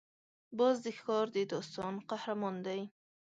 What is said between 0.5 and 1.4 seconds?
باز د ښکار د